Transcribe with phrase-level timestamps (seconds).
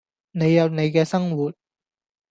[0.31, 1.53] 你有你嘅生活